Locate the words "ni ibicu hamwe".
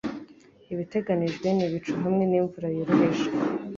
1.51-2.23